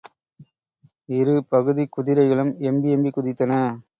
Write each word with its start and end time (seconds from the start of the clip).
இரு 1.09 1.35
பகுதிக் 1.49 1.91
குதிரைகளும் 1.91 2.51
எம்பி 2.61 2.89
எம்பிக் 2.95 3.15
குதித்தன. 3.17 3.53